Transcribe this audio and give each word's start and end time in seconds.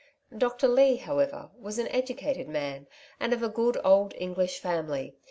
Dr. 0.35 0.67
Leigh, 0.67 0.95
however, 0.95 1.51
was 1.59 1.77
an 1.77 1.87
educated 1.89 2.47
man, 2.47 2.87
and 3.19 3.33
of 3.33 3.43
a 3.43 3.49
good 3.49 3.77
old 3.83 4.15
English 4.17 4.57
family. 4.57 5.13